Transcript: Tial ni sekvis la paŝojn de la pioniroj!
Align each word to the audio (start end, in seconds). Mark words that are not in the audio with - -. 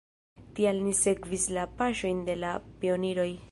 Tial 0.59 0.79
ni 0.85 0.93
sekvis 0.99 1.45
la 1.59 1.67
paŝojn 1.83 2.25
de 2.31 2.39
la 2.47 2.57
pioniroj! 2.83 3.31